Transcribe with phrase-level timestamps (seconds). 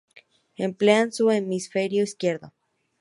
[0.57, 2.53] Emplean su hemisferio izquierdo.